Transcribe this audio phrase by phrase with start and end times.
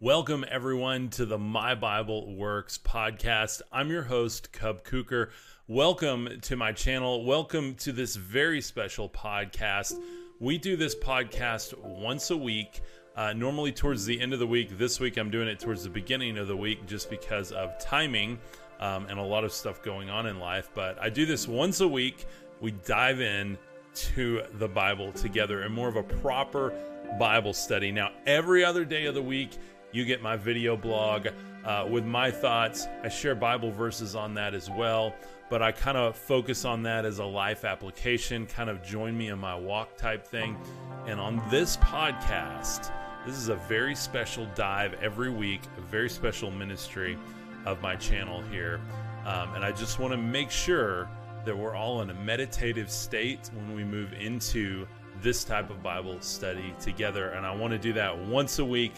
[0.00, 3.62] Welcome, everyone, to the My Bible Works podcast.
[3.72, 5.30] I'm your host, Cub Kuker.
[5.68, 7.24] Welcome to my channel.
[7.24, 9.94] Welcome to this very special podcast.
[10.40, 12.82] We do this podcast once a week,
[13.14, 14.76] uh, normally towards the end of the week.
[14.76, 18.40] This week, I'm doing it towards the beginning of the week just because of timing
[18.80, 20.70] um, and a lot of stuff going on in life.
[20.74, 22.26] But I do this once a week.
[22.60, 23.56] We dive in
[23.94, 26.74] to the Bible together and more of a proper
[27.18, 27.92] Bible study.
[27.92, 29.50] Now, every other day of the week,
[29.94, 31.28] you get my video blog
[31.64, 32.88] uh, with my thoughts.
[33.04, 35.14] I share Bible verses on that as well,
[35.48, 39.28] but I kind of focus on that as a life application, kind of join me
[39.28, 40.58] in my walk type thing.
[41.06, 42.90] And on this podcast,
[43.24, 47.16] this is a very special dive every week, a very special ministry
[47.64, 48.80] of my channel here.
[49.24, 51.08] Um, and I just want to make sure
[51.44, 54.88] that we're all in a meditative state when we move into
[55.22, 57.28] this type of Bible study together.
[57.30, 58.92] And I want to do that once a week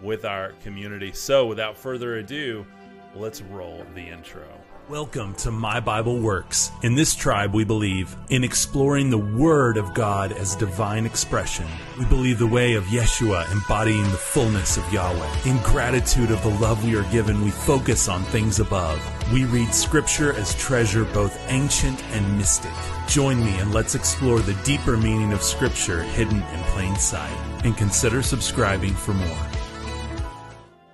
[0.00, 1.12] with our community.
[1.12, 2.66] So, without further ado,
[3.14, 4.44] let's roll the intro.
[4.90, 6.72] Welcome to My Bible Works.
[6.82, 11.66] In this tribe, we believe in exploring the Word of God as divine expression.
[11.96, 15.48] We believe the way of Yeshua embodying the fullness of Yahweh.
[15.48, 19.00] In gratitude of the love we are given, we focus on things above.
[19.32, 22.72] We read Scripture as treasure both ancient and mystic.
[23.06, 27.30] Join me and let's explore the deeper meaning of Scripture hidden in plain sight.
[27.62, 29.49] And consider subscribing for more.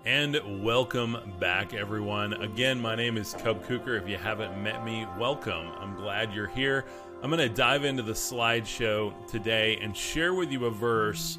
[0.06, 2.34] And welcome back, everyone.
[2.34, 4.00] Again, my name is Cub Kuker.
[4.00, 5.72] If you haven't met me, welcome.
[5.80, 6.84] I'm glad you're here.
[7.24, 11.38] I'm going to dive into the slideshow today and share with you a verse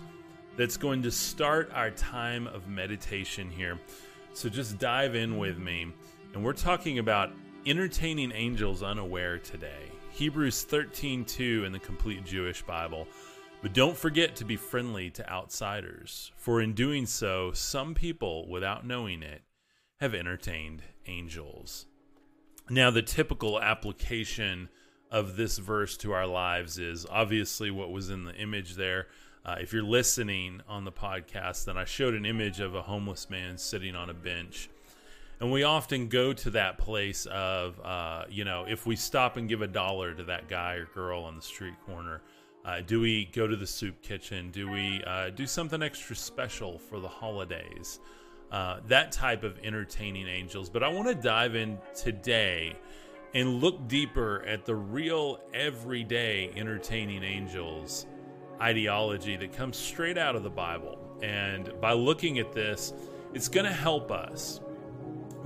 [0.57, 3.79] that's going to start our time of meditation here.
[4.33, 5.87] So just dive in with me.
[6.33, 7.31] And we're talking about
[7.65, 9.93] entertaining angels unaware today.
[10.11, 13.07] Hebrews 13:2 in the complete Jewish Bible.
[13.61, 18.85] But don't forget to be friendly to outsiders, for in doing so, some people, without
[18.85, 19.41] knowing it,
[19.99, 21.87] have entertained angels.
[22.69, 24.69] Now, the typical application
[25.09, 29.07] of this verse to our lives is obviously what was in the image there.
[29.45, 33.29] Uh, if you're listening on the podcast, then I showed an image of a homeless
[33.29, 34.69] man sitting on a bench.
[35.39, 39.47] And we often go to that place of, uh, you know, if we stop and
[39.47, 42.21] give a dollar to that guy or girl on the street corner,
[42.67, 44.51] uh, do we go to the soup kitchen?
[44.51, 48.01] Do we uh, do something extra special for the holidays?
[48.51, 50.69] Uh, that type of entertaining angels.
[50.69, 52.75] But I want to dive in today
[53.33, 58.05] and look deeper at the real everyday entertaining angels
[58.61, 60.97] ideology that comes straight out of the Bible.
[61.21, 62.93] And by looking at this,
[63.33, 64.59] it's going to help us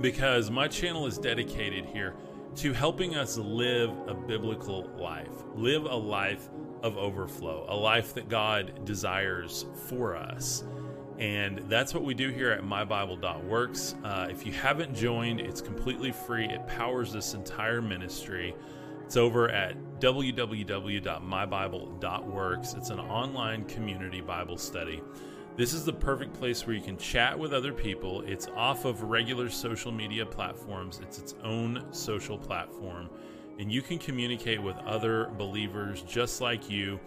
[0.00, 2.14] because my channel is dedicated here
[2.56, 6.48] to helping us live a biblical life, live a life
[6.82, 10.64] of overflow, a life that God desires for us.
[11.18, 13.94] And that's what we do here at mybible.works.
[14.02, 16.46] Uh, if you haven't joined, it's completely free.
[16.46, 18.56] It powers this entire ministry.
[19.04, 22.74] It's over at www.mybible.works.
[22.74, 25.00] It's an online community Bible study.
[25.56, 28.22] This is the perfect place where you can chat with other people.
[28.22, 33.10] It's off of regular social media platforms, it's its own social platform
[33.58, 36.98] and you can communicate with other believers just like you.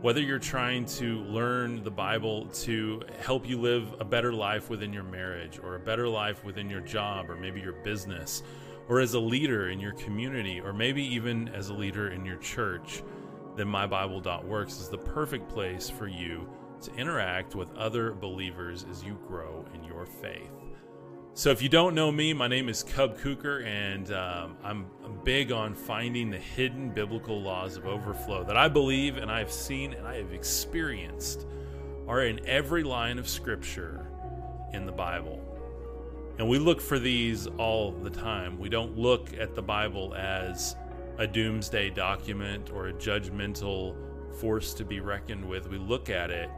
[0.00, 4.92] Whether you're trying to learn the Bible to help you live a better life within
[4.92, 8.42] your marriage, or a better life within your job, or maybe your business,
[8.88, 12.36] or as a leader in your community, or maybe even as a leader in your
[12.36, 13.02] church,
[13.56, 16.46] then mybible.works is the perfect place for you
[16.84, 20.50] to interact with other believers as you grow in your faith.
[21.36, 24.86] So, if you don't know me, my name is Cub Kuker, and um, I'm,
[25.24, 29.50] big on finding the hidden biblical laws of overflow that I believe and I have
[29.50, 31.46] seen and I have experienced
[32.06, 34.06] are in every line of Scripture
[34.74, 35.40] in the Bible.
[36.38, 38.58] And we look for these all the time.
[38.58, 40.76] We don't look at the Bible as
[41.16, 43.96] a doomsday document or a judgmental
[44.40, 45.68] force to be reckoned with.
[45.68, 46.50] We look at it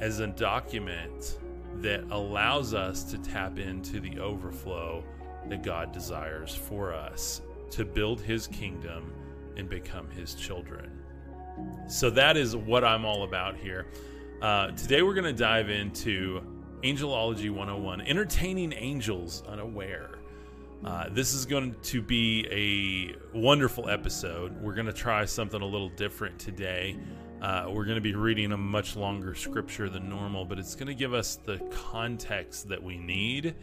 [0.00, 1.38] as a document
[1.76, 5.04] that allows us to tap into the overflow
[5.48, 7.40] that God desires for us
[7.70, 9.12] to build his kingdom
[9.56, 10.90] and become his children.
[11.88, 13.86] So that is what I'm all about here.
[14.40, 16.40] Uh, today we're going to dive into
[16.82, 20.18] Angelology 101 Entertaining Angels Unaware.
[20.84, 24.56] Uh, this is going to be a wonderful episode.
[24.62, 26.96] We're going to try something a little different today.
[27.40, 30.88] Uh, we're going to be reading a much longer scripture than normal, but it's going
[30.88, 33.54] to give us the context that we need,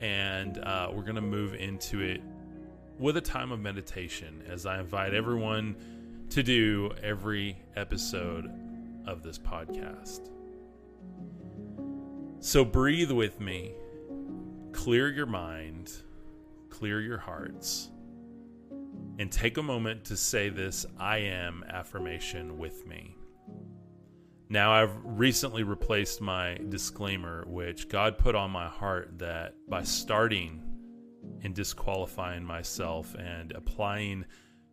[0.00, 2.22] and uh, we're going to move into it
[2.98, 5.74] with a time of meditation as I invite everyone
[6.30, 8.50] to do every episode
[9.06, 10.30] of this podcast.
[12.40, 13.72] So breathe with me,
[14.70, 15.92] clear your mind,
[16.70, 17.88] clear your hearts,
[19.18, 23.16] and take a moment to say this I am affirmation with me.
[24.48, 30.62] Now, I've recently replaced my disclaimer, which God put on my heart that by starting
[31.42, 34.24] and disqualifying myself and applying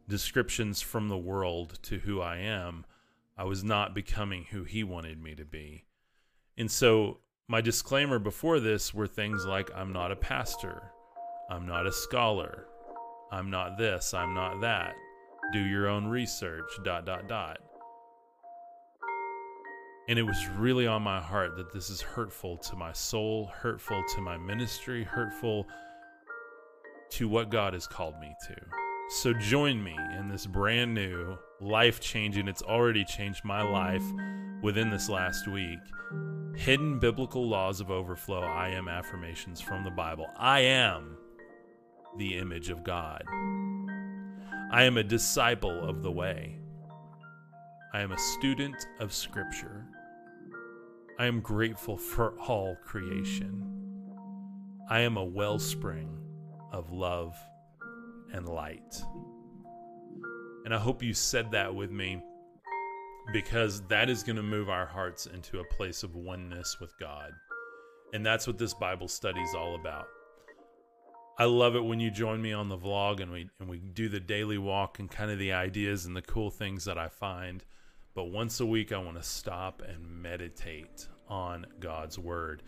[0.08, 2.86] descriptions from the world to who I am,
[3.38, 5.84] I was not becoming who He wanted me to be.
[6.58, 10.92] And so, my disclaimer before this were things like I'm not a pastor,
[11.50, 12.68] I'm not a scholar,
[13.36, 14.96] I'm not this, I'm not that.
[15.52, 17.58] Do your own research, dot, dot, dot.
[20.08, 24.02] And it was really on my heart that this is hurtful to my soul, hurtful
[24.16, 25.68] to my ministry, hurtful
[27.10, 28.56] to what God has called me to.
[29.10, 34.04] So join me in this brand new, life changing, it's already changed my life
[34.64, 35.80] within this last week.
[36.56, 40.28] Hidden biblical laws of overflow, I am affirmations from the Bible.
[40.38, 41.18] I am
[42.18, 43.24] the image of God.
[44.72, 46.58] I am a disciple of the way.
[47.94, 49.86] I am a student of Scripture.
[51.18, 53.72] I am grateful for all creation.
[54.90, 56.10] I am a wellspring
[56.72, 57.38] of love
[58.34, 59.02] and light.
[60.66, 62.22] And I hope you said that with me
[63.32, 67.32] because that is going to move our hearts into a place of oneness with God.
[68.14, 70.08] And that's what this Bible study is all about.
[71.38, 74.08] I love it when you join me on the vlog and we and we do
[74.08, 77.64] the daily walk and kind of the ideas and the cool things that I find.
[78.14, 82.64] But once a week I want to stop and meditate on God's word.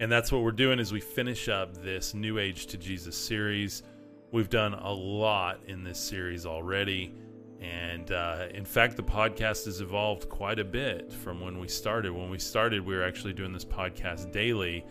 [0.00, 3.84] And that's what we're doing as we finish up this New Age to Jesus series.
[4.32, 7.14] We've done a lot in this series already.
[7.60, 12.12] And uh, in fact, the podcast has evolved quite a bit from when we started.
[12.12, 14.84] When we started, we were actually doing this podcast daily,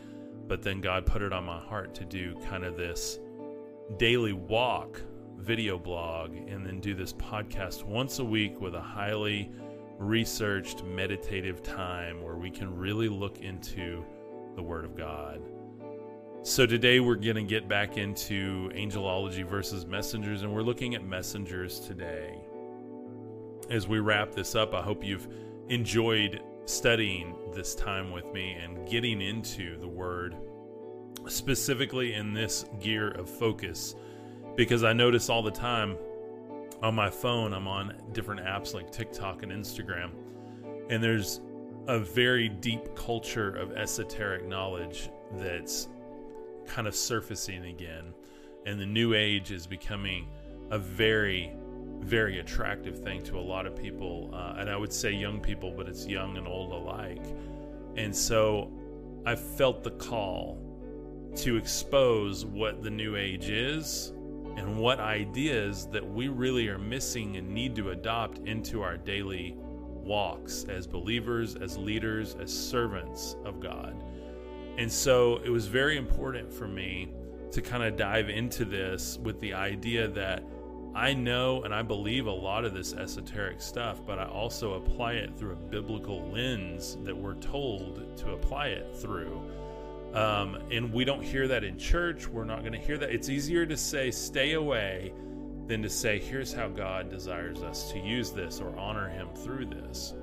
[0.47, 3.19] but then God put it on my heart to do kind of this
[3.97, 5.01] daily walk
[5.38, 9.51] video blog and then do this podcast once a week with a highly
[9.97, 14.03] researched meditative time where we can really look into
[14.55, 15.41] the Word of God.
[16.44, 21.03] So today we're going to get back into angelology versus messengers, and we're looking at
[21.03, 22.39] messengers today.
[23.69, 25.27] As we wrap this up, I hope you've
[25.67, 30.35] enjoyed studying this time with me and getting into the Word,
[31.27, 33.95] specifically in this gear of focus,
[34.55, 35.97] because I notice all the time
[36.83, 40.11] on my phone, I'm on different apps like TikTok and Instagram,
[40.89, 41.41] and there's
[41.87, 45.87] a very deep culture of esoteric knowledge that's
[46.65, 48.13] kind of surfacing again.
[48.65, 50.27] And the new age is becoming
[50.69, 51.53] a very,
[51.99, 54.31] very attractive thing to a lot of people.
[54.33, 57.23] Uh, and I would say young people, but it's young and old alike.
[57.95, 58.71] And so
[59.25, 60.57] I felt the call
[61.38, 64.13] to expose what the new age is
[64.55, 69.55] and what ideas that we really are missing and need to adopt into our daily
[70.07, 74.03] walks as believers, as leaders, as servants of God.
[74.77, 77.11] And so it was very important for me
[77.51, 80.44] to kind of dive into this with the idea that
[80.95, 85.13] I know and I believe a lot of this esoteric stuff, but I also apply
[85.13, 89.41] it through a biblical lens that we're told to apply it through.
[90.13, 92.27] Um, and we don't hear that in church.
[92.27, 93.11] We're not going to hear that.
[93.11, 95.13] It's easier to say, stay away,
[95.67, 99.65] than to say, here's how God desires us to use this or honor Him through
[99.65, 100.13] this.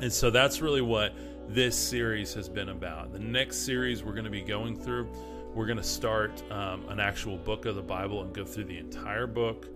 [0.00, 1.12] And so that's really what
[1.48, 3.12] this series has been about.
[3.12, 5.08] The next series we're going to be going through,
[5.54, 8.78] we're going to start um, an actual book of the Bible and go through the
[8.78, 9.68] entire book.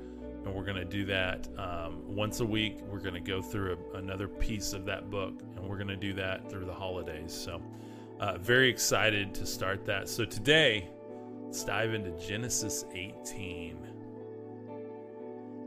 [0.48, 2.78] And we're going to do that um, once a week.
[2.90, 5.96] We're going to go through a, another piece of that book, and we're going to
[5.96, 7.34] do that through the holidays.
[7.34, 7.60] So,
[8.18, 10.08] uh, very excited to start that.
[10.08, 10.88] So, today,
[11.44, 13.76] let's dive into Genesis 18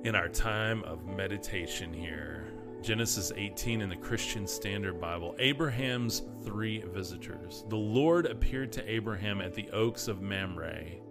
[0.04, 2.48] in our time of meditation here.
[2.82, 5.36] Genesis 18 in the Christian Standard Bible.
[5.38, 7.66] Abraham's three visitors.
[7.70, 11.02] The Lord appeared to Abraham at the oaks of Mamre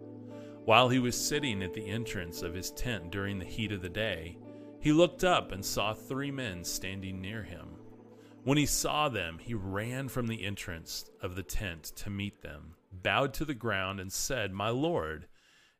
[0.70, 3.88] while he was sitting at the entrance of his tent during the heat of the
[3.88, 4.38] day.
[4.78, 7.70] He looked up and saw three men standing near him.
[8.44, 12.76] When he saw them, he ran from the entrance of the tent to meet them,
[12.92, 15.26] bowed to the ground, and said, My Lord,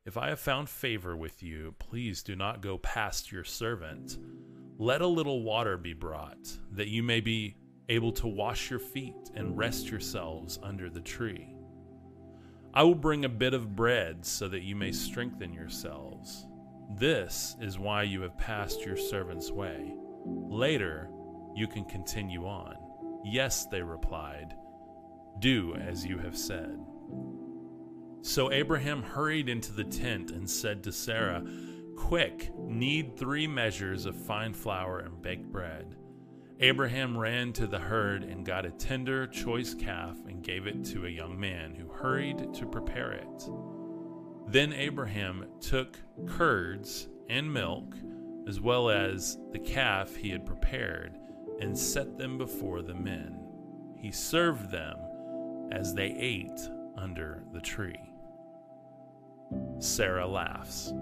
[0.05, 4.17] if I have found favor with you, please do not go past your servant.
[4.77, 7.55] Let a little water be brought, that you may be
[7.87, 11.47] able to wash your feet and rest yourselves under the tree.
[12.73, 16.45] I will bring a bit of bread so that you may strengthen yourselves.
[16.97, 19.93] This is why you have passed your servant's way.
[20.25, 21.09] Later,
[21.53, 22.75] you can continue on.
[23.25, 24.55] Yes, they replied,
[25.39, 26.79] Do as you have said.
[28.21, 31.43] So Abraham hurried into the tent and said to Sarah,
[31.97, 35.97] Quick, knead three measures of fine flour and bake bread.
[36.63, 41.07] Abraham ran to the herd and got a tender, choice calf and gave it to
[41.07, 43.49] a young man who hurried to prepare it.
[44.47, 47.95] Then Abraham took curds and milk,
[48.47, 51.17] as well as the calf he had prepared,
[51.59, 53.39] and set them before the men.
[53.97, 54.97] He served them
[55.71, 57.99] as they ate under the tree.
[59.79, 60.93] Sarah laughs.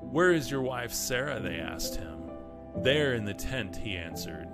[0.00, 1.40] Where is your wife Sarah?
[1.40, 2.29] They asked him.
[2.76, 4.48] There in the tent, he answered.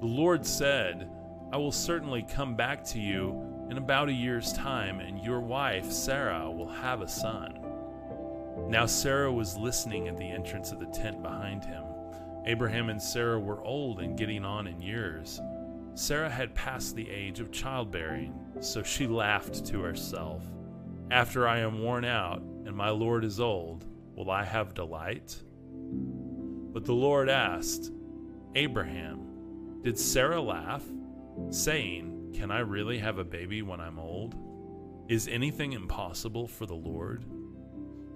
[0.00, 1.10] The Lord said,
[1.52, 5.90] I will certainly come back to you in about a year's time, and your wife
[5.90, 7.58] Sarah will have a son.
[8.68, 11.84] Now Sarah was listening at the entrance of the tent behind him.
[12.46, 15.40] Abraham and Sarah were old and getting on in years.
[15.94, 20.42] Sarah had passed the age of childbearing, so she laughed to herself.
[21.10, 25.42] After I am worn out and my Lord is old, will I have delight?
[26.72, 27.92] But the Lord asked,
[28.54, 30.84] Abraham, did Sarah laugh,
[31.50, 34.34] saying, Can I really have a baby when I'm old?
[35.08, 37.24] Is anything impossible for the Lord?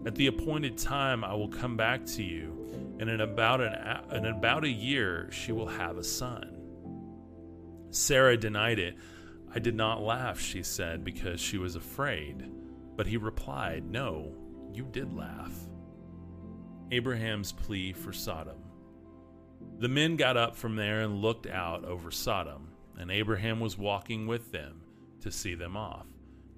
[0.07, 3.75] At the appointed time, I will come back to you, and in about, an,
[4.15, 6.55] in about a year she will have a son.
[7.91, 8.97] Sarah denied it.
[9.55, 12.51] I did not laugh, she said, because she was afraid.
[12.97, 14.35] But he replied, No,
[14.73, 15.55] you did laugh.
[16.91, 18.59] Abraham's plea for Sodom.
[19.79, 24.27] The men got up from there and looked out over Sodom, and Abraham was walking
[24.27, 24.83] with them
[25.21, 26.07] to see them off.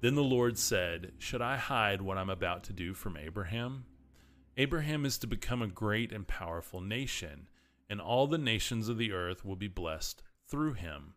[0.01, 3.85] Then the Lord said, Should I hide what I'm about to do from Abraham?
[4.57, 7.47] Abraham is to become a great and powerful nation,
[7.89, 11.13] and all the nations of the earth will be blessed through him.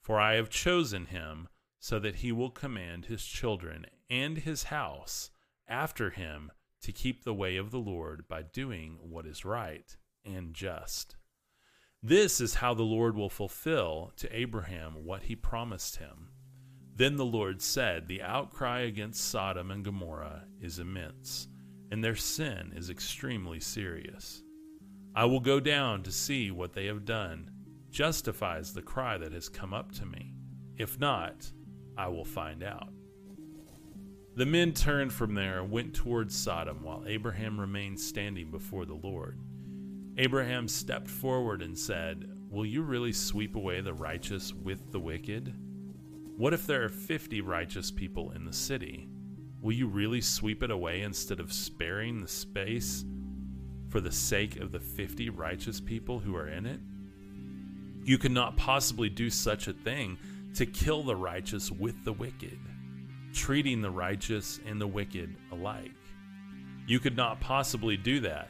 [0.00, 1.48] For I have chosen him
[1.80, 5.30] so that he will command his children and his house
[5.66, 10.54] after him to keep the way of the Lord by doing what is right and
[10.54, 11.16] just.
[12.02, 16.30] This is how the Lord will fulfill to Abraham what he promised him.
[16.94, 21.48] Then the Lord said, The outcry against Sodom and Gomorrah is immense,
[21.90, 24.42] and their sin is extremely serious.
[25.14, 27.50] I will go down to see what they have done
[27.90, 30.34] justifies the cry that has come up to me.
[30.76, 31.52] If not,
[31.96, 32.92] I will find out.
[34.34, 38.94] The men turned from there and went towards Sodom while Abraham remained standing before the
[38.94, 39.38] Lord.
[40.16, 45.54] Abraham stepped forward and said, Will you really sweep away the righteous with the wicked?
[46.38, 49.06] What if there are fifty righteous people in the city?
[49.60, 53.04] Will you really sweep it away instead of sparing the space
[53.90, 56.80] for the sake of the fifty righteous people who are in it?
[58.04, 60.16] You could not possibly do such a thing
[60.54, 62.58] to kill the righteous with the wicked
[63.32, 65.92] treating the righteous and the wicked alike.
[66.86, 68.48] You could not possibly do that.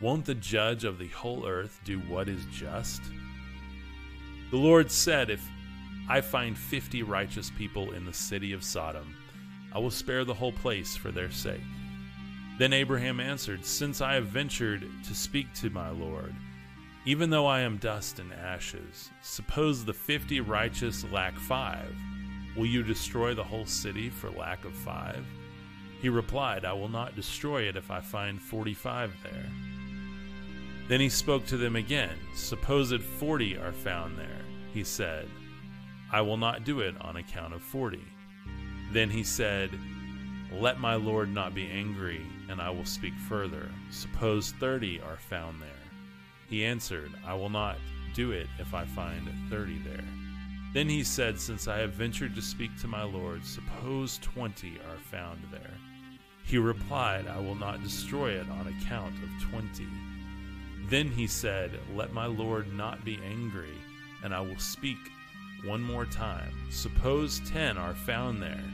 [0.00, 3.02] Won't the judge of the whole earth do what is just?
[4.50, 5.46] The Lord said, If
[6.08, 9.16] I find fifty righteous people in the city of Sodom,
[9.72, 11.60] I will spare the whole place for their sake.
[12.58, 16.34] Then Abraham answered, Since I have ventured to speak to my Lord,
[17.06, 21.94] even though I am dust and ashes, suppose the fifty righteous lack five
[22.56, 25.24] Will you destroy the whole city for lack of five?
[26.00, 29.46] He replied, I will not destroy it if I find forty five there.
[30.86, 32.16] Then he spoke to them again.
[32.34, 34.42] Suppose forty are found there.
[34.72, 35.28] He said,
[36.12, 38.04] I will not do it on account of forty.
[38.92, 39.70] Then he said,
[40.52, 43.68] Let my Lord not be angry, and I will speak further.
[43.90, 45.70] Suppose thirty are found there.
[46.48, 47.78] He answered, I will not
[48.14, 50.04] do it if I find thirty there.
[50.74, 54.98] Then he said, Since I have ventured to speak to my Lord, suppose twenty are
[54.98, 55.74] found there.
[56.42, 59.86] He replied, I will not destroy it on account of twenty.
[60.90, 63.72] Then he said, Let my Lord not be angry,
[64.24, 64.98] and I will speak
[65.64, 66.52] one more time.
[66.70, 68.64] Suppose ten are found there.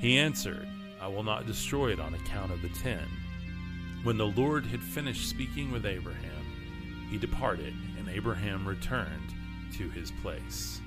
[0.00, 0.66] He answered,
[1.00, 3.06] I will not destroy it on account of the ten.
[4.02, 6.30] When the Lord had finished speaking with Abraham,
[7.10, 9.34] he departed, and Abraham returned
[9.74, 10.80] to his place.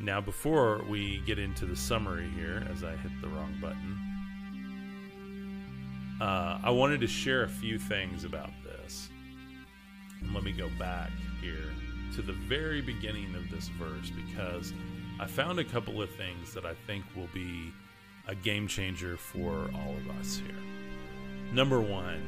[0.00, 3.98] Now, before we get into the summary here, as I hit the wrong button,
[6.20, 9.08] uh, I wanted to share a few things about this.
[10.32, 11.10] Let me go back
[11.40, 11.72] here
[12.14, 14.72] to the very beginning of this verse because
[15.20, 17.72] I found a couple of things that I think will be
[18.26, 20.56] a game changer for all of us here.
[21.52, 22.22] Number one,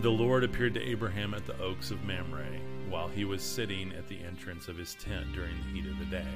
[0.00, 2.46] the Lord appeared to Abraham at the oaks of Mamre
[2.90, 6.04] while he was sitting at the entrance of his tent during the heat of the
[6.06, 6.26] day.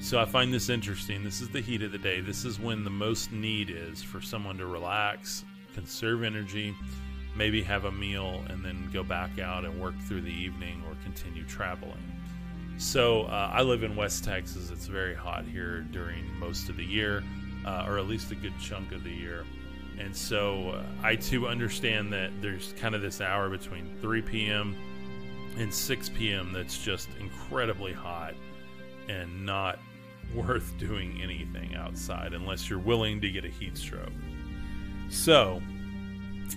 [0.00, 1.22] So I find this interesting.
[1.22, 2.20] This is the heat of the day.
[2.20, 6.74] This is when the most need is for someone to relax, conserve energy,
[7.36, 10.96] maybe have a meal, and then go back out and work through the evening or
[11.04, 12.02] continue traveling.
[12.78, 14.70] So uh, I live in West Texas.
[14.70, 17.22] It's very hot here during most of the year,
[17.66, 19.44] uh, or at least a good chunk of the year.
[19.98, 24.74] And so uh, I too understand that there's kind of this hour between 3 p.m.
[25.56, 26.52] and 6 p.m.
[26.52, 28.34] that's just incredibly hot
[29.08, 29.78] and not
[30.34, 34.12] worth doing anything outside unless you're willing to get a heat stroke.
[35.08, 35.60] So,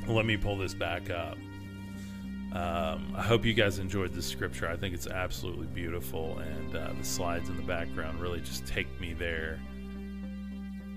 [0.08, 1.38] let me pull this back up.
[2.54, 4.70] Um, I hope you guys enjoyed this scripture.
[4.70, 8.88] I think it's absolutely beautiful, and uh, the slides in the background really just take
[9.02, 9.60] me there.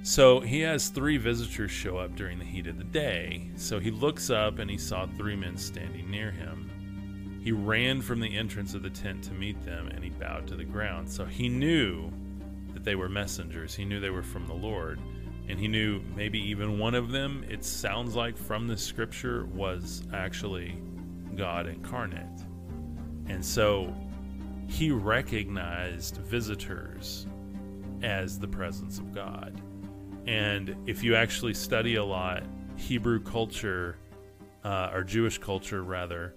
[0.02, 3.50] So he has three visitors show up during the heat of the day.
[3.56, 6.70] So he looks up and he saw three men standing near him.
[7.46, 10.56] He ran from the entrance of the tent to meet them and he bowed to
[10.56, 11.08] the ground.
[11.08, 12.10] So he knew
[12.74, 13.72] that they were messengers.
[13.72, 14.98] He knew they were from the Lord.
[15.48, 20.02] And he knew maybe even one of them, it sounds like from the scripture, was
[20.12, 20.82] actually
[21.36, 22.26] God incarnate.
[23.28, 23.94] And so
[24.66, 27.28] he recognized visitors
[28.02, 29.62] as the presence of God.
[30.26, 32.42] And if you actually study a lot,
[32.74, 33.98] Hebrew culture,
[34.64, 36.34] uh, or Jewish culture rather,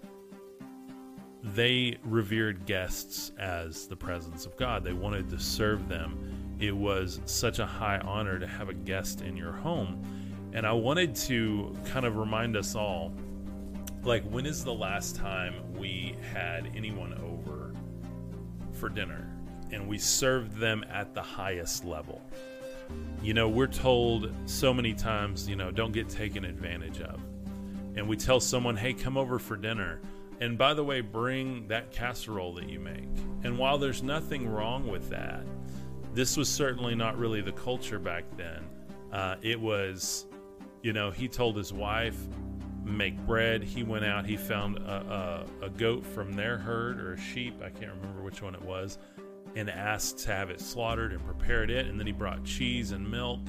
[1.43, 4.84] they revered guests as the presence of God.
[4.84, 6.58] They wanted to serve them.
[6.60, 10.03] It was such a high honor to have a guest in your home.
[10.53, 13.13] And I wanted to kind of remind us all
[14.03, 17.74] like, when is the last time we had anyone over
[18.72, 19.29] for dinner
[19.72, 22.22] and we served them at the highest level?
[23.22, 27.22] You know, we're told so many times, you know, don't get taken advantage of.
[27.96, 30.00] And we tell someone, hey, come over for dinner
[30.41, 33.08] and by the way, bring that casserole that you make.
[33.43, 35.43] And while there's nothing wrong with that,
[36.13, 38.65] this was certainly not really the culture back then.
[39.12, 40.25] Uh, it was,
[40.81, 42.18] you know, he told his wife,
[42.83, 43.63] make bread.
[43.63, 47.61] He went out, he found a, a, a goat from their herd or a sheep,
[47.63, 48.98] I can't remember which one it was,
[49.55, 51.87] and asked to have it slaughtered and prepared it.
[51.87, 53.40] And then he brought cheese and milk.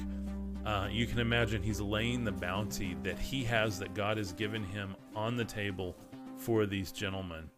[0.65, 4.63] Uh, you can imagine he's laying the bounty that he has that God has given
[4.63, 5.95] him on the table
[6.41, 7.49] for these gentlemen.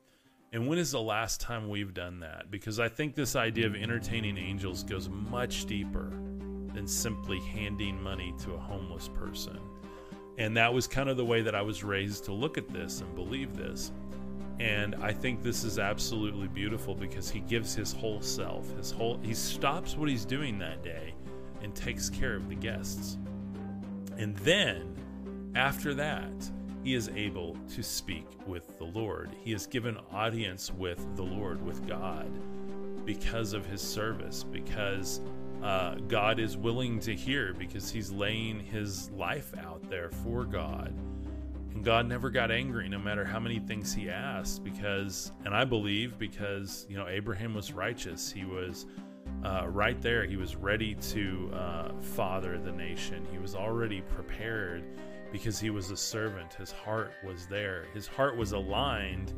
[0.52, 2.52] And when is the last time we've done that?
[2.52, 6.12] Because I think this idea of entertaining angels goes much deeper
[6.74, 9.60] than simply handing money to a homeless person.
[10.38, 13.02] And that was kind of the way that I was raised to look at this
[13.02, 13.92] and believe this.
[14.60, 19.20] And I think this is absolutely beautiful because he gives his whole self, his whole
[19.24, 21.14] he stops what he's doing that day
[21.62, 23.18] and takes care of the guests.
[24.18, 24.96] And then
[25.56, 26.32] after that,
[26.84, 29.32] he is able to speak with the Lord.
[29.42, 32.30] He is given audience with the Lord, with God,
[33.06, 35.22] because of his service, because
[35.64, 40.94] uh, God is willing to hear, because he's laying his life out there for God.
[41.74, 45.64] And God never got angry, no matter how many things he asked, because, and I
[45.64, 48.30] believe because, you know, Abraham was righteous.
[48.30, 48.86] He was
[49.46, 50.26] uh, right there.
[50.26, 54.84] He was ready to uh, father the nation, he was already prepared
[55.34, 56.54] because he was a servant.
[56.54, 57.88] His heart was there.
[57.92, 59.34] His heart was aligned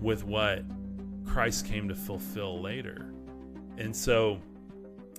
[0.00, 0.62] with what
[1.26, 3.12] Christ came to fulfill later.
[3.76, 4.38] And so,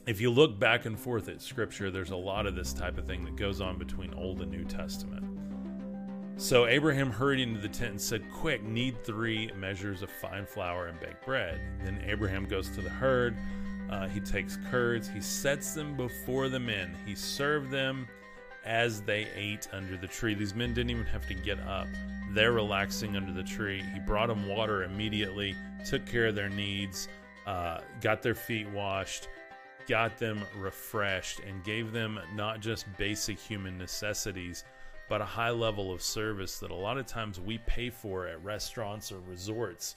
[0.07, 3.05] if you look back and forth at scripture, there's a lot of this type of
[3.05, 5.25] thing that goes on between Old and New Testament.
[6.37, 10.87] So Abraham hurried into the tent and said, Quick, knead three measures of fine flour
[10.87, 11.59] and bake bread.
[11.83, 13.35] Then Abraham goes to the herd.
[13.89, 15.09] Uh, he takes curds.
[15.09, 16.95] He sets them before the men.
[17.05, 18.07] He served them
[18.65, 20.33] as they ate under the tree.
[20.33, 21.87] These men didn't even have to get up.
[22.31, 23.83] They're relaxing under the tree.
[23.93, 27.07] He brought them water immediately, took care of their needs,
[27.45, 29.29] uh, got their feet washed,
[29.87, 34.63] got them refreshed, and gave them not just basic human necessities,
[35.07, 38.43] but a high level of service that a lot of times we pay for at
[38.43, 39.95] restaurants or resorts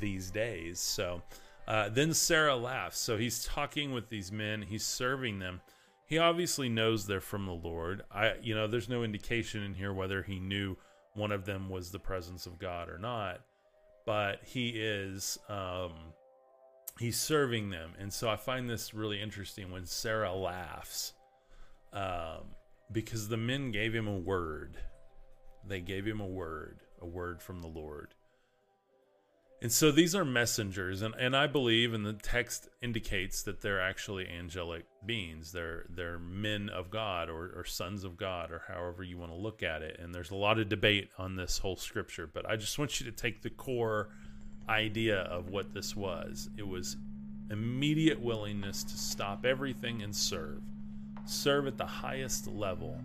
[0.00, 0.80] these days.
[0.80, 1.22] So
[1.68, 2.98] uh, then Sarah laughs.
[2.98, 5.60] So he's talking with these men, he's serving them
[6.06, 8.02] he obviously knows they're from the Lord.
[8.10, 10.76] I, you know, there's no indication in here whether he knew
[11.14, 13.40] one of them was the presence of God or not,
[14.06, 15.92] but he is, um,
[17.00, 17.90] he's serving them.
[17.98, 21.12] And so I find this really interesting when Sarah laughs,
[21.92, 22.54] um,
[22.92, 24.76] because the men gave him a word.
[25.66, 28.14] They gave him a word, a word from the Lord.
[29.62, 33.80] And so these are messengers, and, and I believe, and the text indicates that they're
[33.80, 35.50] actually angelic beings.
[35.50, 39.36] They're they're men of God or, or sons of God, or however you want to
[39.36, 39.98] look at it.
[39.98, 43.06] And there's a lot of debate on this whole scripture, but I just want you
[43.06, 44.10] to take the core
[44.68, 46.50] idea of what this was.
[46.58, 46.98] It was
[47.50, 50.60] immediate willingness to stop everything and serve,
[51.24, 53.00] serve at the highest level,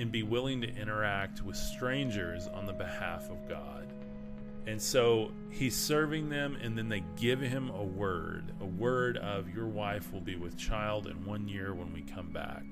[0.00, 3.92] and be willing to interact with strangers on the behalf of God.
[4.68, 9.48] And so he's serving them, and then they give him a word a word of,
[9.48, 12.64] Your wife will be with child in one year when we come back.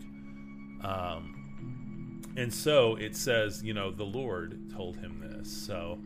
[0.84, 5.50] Um, and so it says, you know, the Lord told him this.
[5.50, 5.98] So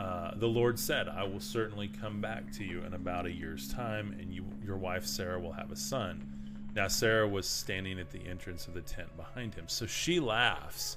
[0.00, 3.68] uh, the Lord said, I will certainly come back to you in about a year's
[3.68, 6.26] time, and you, your wife Sarah will have a son.
[6.74, 9.68] Now, Sarah was standing at the entrance of the tent behind him.
[9.68, 10.96] So she laughs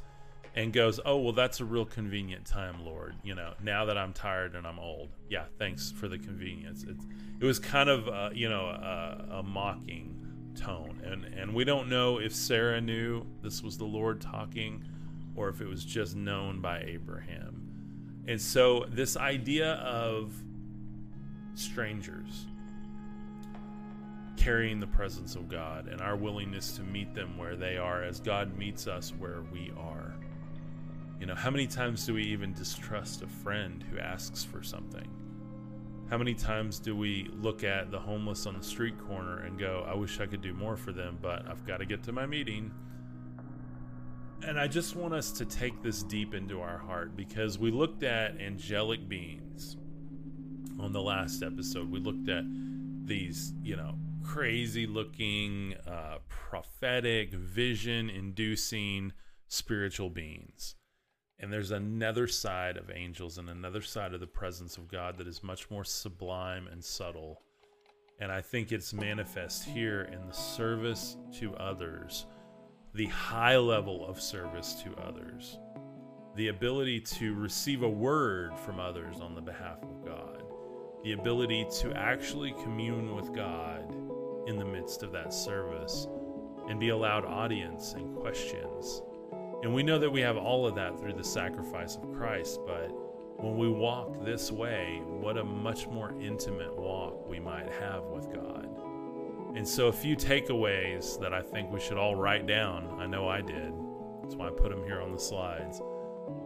[0.56, 3.16] and goes, "Oh, well, that's a real convenient time, Lord.
[3.24, 6.96] You know, now that I'm tired and I'm old, yeah, thanks for the convenience." It,
[7.40, 10.16] it was kind of, uh, you know, a, a mocking
[10.56, 14.84] tone, and and we don't know if Sarah knew this was the Lord talking,
[15.36, 18.24] or if it was just known by Abraham.
[18.28, 20.34] And so, this idea of
[21.56, 22.46] strangers
[24.38, 28.22] carrying the presence of God and our willingness to meet them where they are as
[28.22, 30.14] God meets us where we are
[31.20, 35.08] you know, how many times do we even distrust a friend who asks for something?
[36.10, 39.86] How many times do we look at the homeless on the street corner and go,
[39.88, 42.26] I wish I could do more for them, but I've got to get to my
[42.26, 42.72] meeting?
[44.48, 48.04] And I just want us to take this deep into our heart because we looked
[48.04, 49.76] at angelic beings
[50.80, 51.92] on the last episode.
[51.92, 52.46] We looked at
[53.04, 59.12] these, you know, crazy looking, uh, prophetic, vision inducing
[59.50, 60.76] spiritual beings.
[61.40, 65.28] And there's another side of angels and another side of the presence of God that
[65.28, 67.42] is much more sublime and subtle.
[68.20, 72.26] And I think it's manifest here in the service to others,
[72.94, 75.58] the high level of service to others,
[76.36, 80.44] the ability to receive a word from others on the behalf of God,
[81.04, 83.90] the ability to actually commune with God
[84.48, 86.06] in the midst of that service
[86.68, 89.04] and be allowed audience and questions
[89.64, 92.92] and we know that we have all of that through the sacrifice of Christ, but
[93.38, 98.34] when we walk this way, what a much more intimate walk we might have with
[98.34, 98.68] God.
[99.56, 103.00] And so, a few takeaways that I think we should all write down.
[103.00, 103.74] I know I did.
[104.22, 105.82] That's why I put them here on the slides.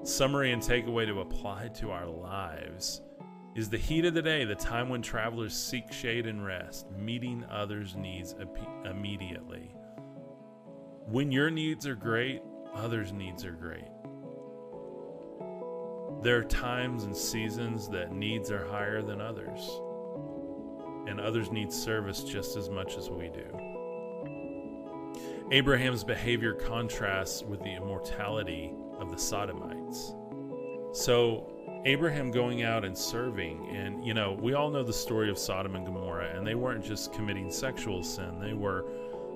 [0.03, 3.01] Summary and takeaway to apply to our lives
[3.55, 7.45] is the heat of the day, the time when travelers seek shade and rest, meeting
[7.49, 8.35] others' needs
[8.85, 9.75] immediately.
[11.05, 12.41] When your needs are great,
[12.75, 13.87] others' needs are great.
[16.21, 19.69] There are times and seasons that needs are higher than others,
[21.07, 23.45] and others need service just as much as we do.
[25.51, 30.15] Abraham's behavior contrasts with the immortality of the Sodomites.
[30.93, 31.49] So,
[31.85, 35.75] Abraham going out and serving, and you know, we all know the story of Sodom
[35.75, 38.85] and Gomorrah, and they weren't just committing sexual sin, they were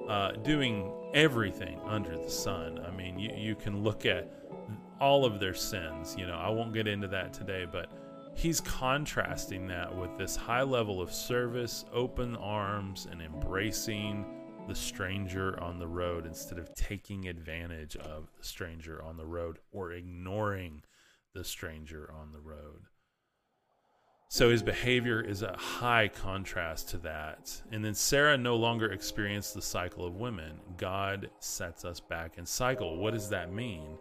[0.08, 2.80] uh, doing everything under the sun.
[2.86, 4.32] I mean, you, you can look at
[5.00, 6.16] all of their sins.
[6.18, 7.92] You know, I won't get into that today, but
[8.36, 14.26] he's contrasting that with this high level of service, open arms, and embracing
[14.68, 19.60] the stranger on the road instead of taking advantage of the stranger on the road
[19.72, 20.82] or ignoring
[21.34, 22.82] the stranger on the road.
[24.30, 27.62] So his behavior is a high contrast to that.
[27.72, 30.60] And then Sarah no longer experienced the cycle of women.
[30.76, 32.98] God sets us back in cycle.
[32.98, 33.98] What does that mean?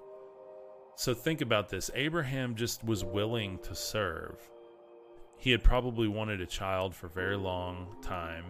[0.96, 1.90] So think about this.
[1.94, 4.36] Abraham just was willing to serve.
[5.38, 8.44] He had probably wanted a child for a very long time.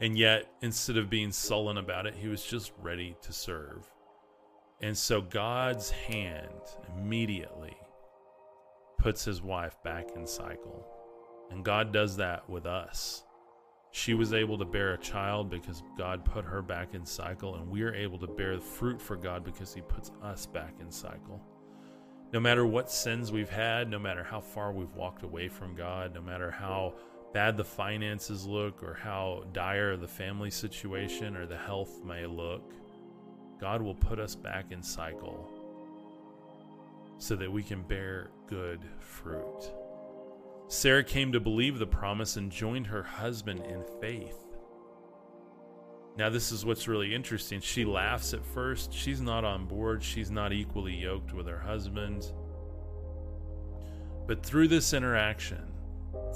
[0.00, 3.90] And yet, instead of being sullen about it, he was just ready to serve.
[4.80, 6.48] And so God's hand
[6.96, 7.76] immediately
[9.02, 10.86] puts his wife back in cycle.
[11.50, 13.24] And God does that with us.
[13.90, 17.68] She was able to bear a child because God put her back in cycle, and
[17.68, 21.42] we are able to bear fruit for God because He puts us back in cycle.
[22.32, 26.14] No matter what sins we've had, no matter how far we've walked away from God,
[26.14, 26.94] no matter how
[27.34, 32.72] bad the finances look or how dire the family situation or the health may look,
[33.60, 35.51] God will put us back in cycle
[37.18, 39.72] so that we can bear good fruit.
[40.68, 44.38] Sarah came to believe the promise and joined her husband in faith.
[46.16, 47.60] Now, this is what's really interesting.
[47.60, 48.92] She laughs at first.
[48.92, 50.02] She's not on board.
[50.02, 52.32] She's not equally yoked with her husband.
[54.26, 55.72] But through this interaction,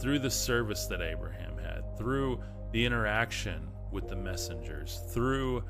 [0.01, 2.41] through the service that Abraham had, through
[2.73, 5.63] the interaction with the messengers, through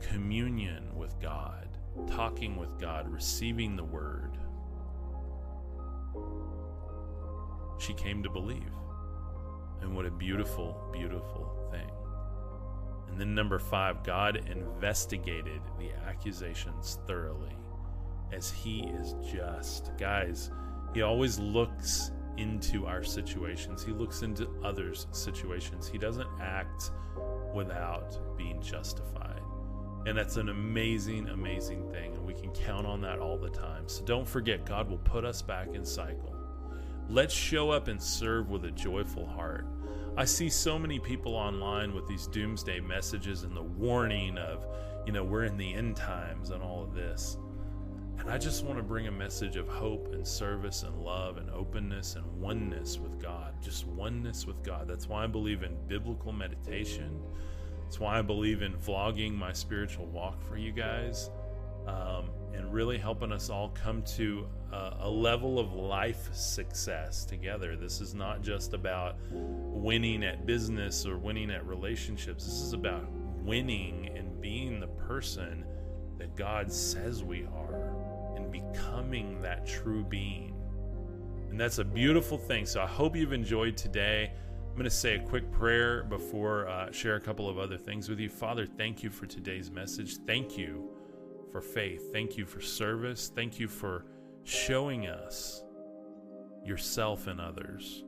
[0.00, 1.75] communion with God,
[2.06, 4.38] talking with God, receiving the word,
[7.78, 8.72] she came to believe.
[9.80, 11.90] And what a beautiful, beautiful thing.
[13.08, 17.56] And then number five, God investigated the accusations thoroughly
[18.32, 19.92] as he is just.
[19.98, 20.50] Guys,
[20.94, 25.88] he always looks into our situations, he looks into others' situations.
[25.88, 26.90] He doesn't act
[27.54, 29.40] without being justified.
[30.06, 32.14] And that's an amazing, amazing thing.
[32.14, 33.88] And we can count on that all the time.
[33.88, 36.32] So don't forget, God will put us back in cycle.
[37.08, 39.66] Let's show up and serve with a joyful heart.
[40.16, 44.64] I see so many people online with these doomsday messages and the warning of,
[45.06, 47.36] you know, we're in the end times and all of this.
[48.18, 51.50] And I just want to bring a message of hope and service and love and
[51.50, 53.54] openness and oneness with God.
[53.60, 54.86] Just oneness with God.
[54.88, 57.20] That's why I believe in biblical meditation.
[57.86, 61.30] That's why I believe in vlogging my spiritual walk for you guys
[61.86, 67.76] um, and really helping us all come to a, a level of life success together.
[67.76, 73.08] This is not just about winning at business or winning at relationships, this is about
[73.44, 75.64] winning and being the person
[76.18, 77.92] that God says we are
[78.34, 80.56] and becoming that true being.
[81.50, 82.66] And that's a beautiful thing.
[82.66, 84.32] So I hope you've enjoyed today.
[84.76, 88.10] I'm going to say a quick prayer before uh, share a couple of other things
[88.10, 88.28] with you.
[88.28, 90.18] Father, thank you for today's message.
[90.26, 90.90] Thank you
[91.50, 92.12] for faith.
[92.12, 93.32] Thank you for service.
[93.34, 94.04] Thank you for
[94.44, 95.62] showing us
[96.62, 98.04] yourself and others.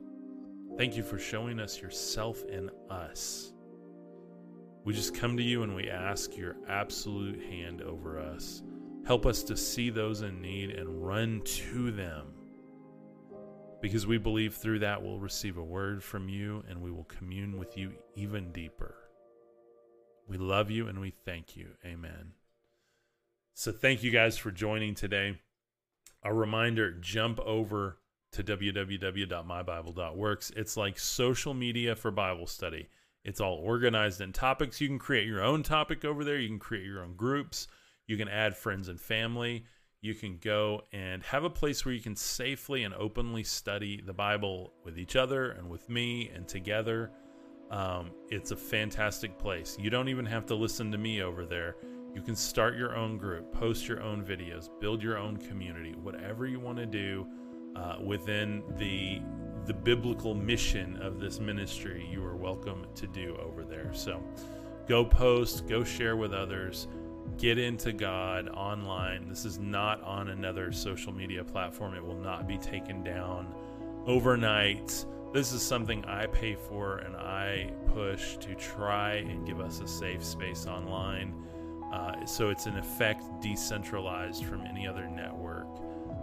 [0.77, 3.51] Thank you for showing us yourself in us.
[4.83, 8.61] We just come to you and we ask your absolute hand over us.
[9.07, 12.27] Help us to see those in need and run to them
[13.81, 17.57] because we believe through that we'll receive a word from you and we will commune
[17.57, 18.95] with you even deeper.
[20.27, 21.69] We love you and we thank you.
[21.85, 22.33] Amen.
[23.53, 25.39] So, thank you guys for joining today.
[26.23, 27.99] A reminder jump over
[28.31, 30.51] to www.mybible.works.
[30.55, 32.87] It's like social media for Bible study.
[33.25, 34.79] It's all organized in topics.
[34.79, 37.67] You can create your own topic over there, you can create your own groups,
[38.07, 39.65] you can add friends and family
[40.01, 44.13] you can go and have a place where you can safely and openly study the
[44.13, 47.11] Bible with each other and with me and together.
[47.69, 49.77] Um, it's a fantastic place.
[49.79, 51.75] You don't even have to listen to me over there.
[52.15, 56.47] You can start your own group, post your own videos, build your own community, whatever
[56.47, 57.27] you want to do
[57.75, 59.21] uh, within the
[59.65, 62.07] the biblical mission of this ministry.
[62.09, 63.91] You are welcome to do over there.
[63.93, 64.23] So,
[64.87, 66.87] go post, go share with others
[67.39, 69.29] get into God online.
[69.29, 71.95] This is not on another social media platform.
[71.95, 73.47] It will not be taken down
[74.05, 75.05] overnight.
[75.33, 79.87] This is something I pay for and I push to try and give us a
[79.87, 81.33] safe space online.
[81.93, 85.67] Uh, so it's in effect decentralized from any other network.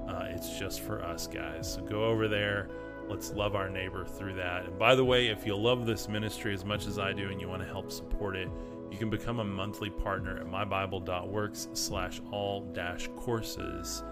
[0.06, 1.72] Uh, it's just for us guys.
[1.72, 2.68] So go over there.
[3.08, 4.66] Let's love our neighbor through that.
[4.66, 7.40] And by the way, if you love this ministry as much as I do and
[7.40, 8.48] you want to help support it,
[8.90, 14.02] you can become a monthly partner at mybible.works slash all dash courses.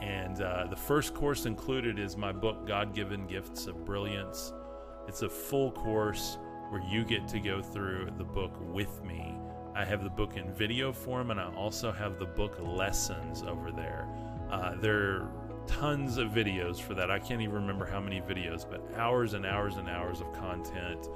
[0.00, 4.52] And uh, the first course included is my book, God Given Gifts of Brilliance.
[5.08, 6.38] It's a full course
[6.70, 9.34] where you get to go through the book with me.
[9.74, 13.70] I have the book in video form, and I also have the book lessons over
[13.70, 14.08] there.
[14.50, 15.30] Uh, there are
[15.66, 17.10] tons of videos for that.
[17.10, 21.08] I can't even remember how many videos, but hours and hours and hours of content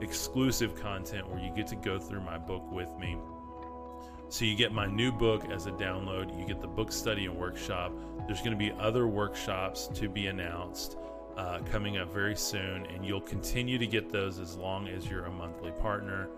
[0.00, 3.16] exclusive content where you get to go through my book with me.
[4.30, 7.36] So you get my new book as a download, you get the book study and
[7.36, 7.92] workshop.
[8.26, 10.98] There's going to be other workshops to be announced
[11.36, 15.24] uh, coming up very soon, and you'll continue to get those as long as you're
[15.24, 16.28] a monthly partner.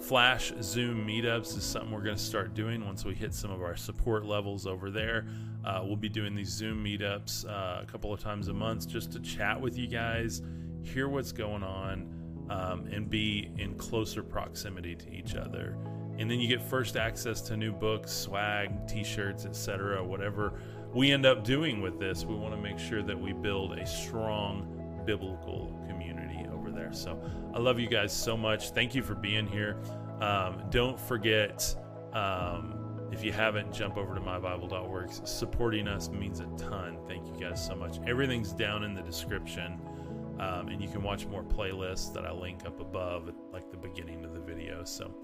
[0.00, 3.62] Flash Zoom meetups is something we're going to start doing once we hit some of
[3.62, 5.26] our support levels over there.
[5.64, 9.12] Uh, we'll be doing these Zoom meetups uh, a couple of times a month just
[9.12, 10.42] to chat with you guys,
[10.82, 12.08] hear what's going on
[12.50, 15.76] um, and be in closer proximity to each other.
[16.18, 20.02] And then you get first access to new books, swag, t-shirts, etc.
[20.02, 20.54] Whatever
[20.94, 23.86] we end up doing with this, we want to make sure that we build a
[23.86, 26.92] strong biblical community over there.
[26.92, 27.20] So
[27.54, 28.70] I love you guys so much.
[28.70, 29.76] Thank you for being here.
[30.20, 31.76] Um, don't forget.
[32.14, 32.76] Um,
[33.12, 35.22] if you haven't, jump over to mybible.works.
[35.24, 36.98] Supporting us means a ton.
[37.06, 37.98] Thank you guys so much.
[38.06, 39.80] Everything's down in the description.
[40.38, 43.76] Um, and you can watch more playlists that I link up above at like the
[43.76, 44.84] beginning of the video.
[44.84, 45.14] So,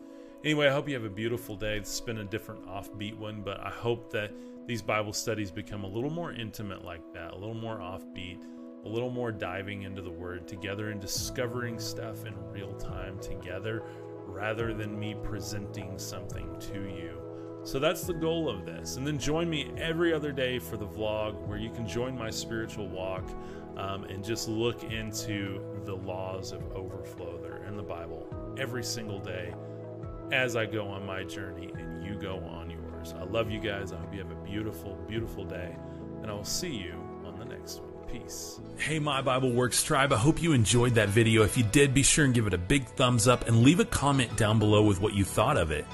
[0.44, 1.76] anyway, I hope you have a beautiful day.
[1.76, 4.32] It's been a different offbeat one, but I hope that
[4.66, 8.38] these Bible studies become a little more intimate like that, a little more offbeat,
[8.84, 13.82] a little more diving into the Word together and discovering stuff in real time together
[14.26, 17.20] rather than me presenting something to you.
[17.64, 18.96] So that's the goal of this.
[18.96, 22.30] And then join me every other day for the vlog where you can join my
[22.30, 23.24] spiritual walk
[23.76, 28.26] um, and just look into the laws of overflow that are in the Bible
[28.58, 29.54] every single day
[30.32, 33.14] as I go on my journey and you go on yours.
[33.18, 33.92] I love you guys.
[33.92, 35.76] I hope you have a beautiful, beautiful day.
[36.22, 37.90] And I will see you on the next one.
[38.06, 38.60] Peace.
[38.76, 40.12] Hey, My Bible Works tribe.
[40.12, 41.42] I hope you enjoyed that video.
[41.44, 43.86] If you did, be sure and give it a big thumbs up and leave a
[43.86, 45.86] comment down below with what you thought of it.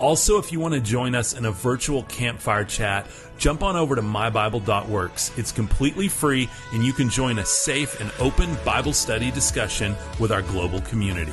[0.00, 3.94] Also, if you want to join us in a virtual campfire chat, jump on over
[3.94, 5.30] to mybible.works.
[5.36, 10.32] It's completely free, and you can join a safe and open Bible study discussion with
[10.32, 11.32] our global community.